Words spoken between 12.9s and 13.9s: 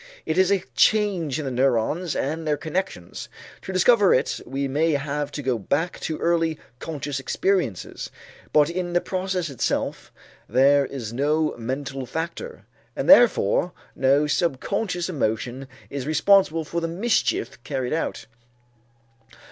and therefore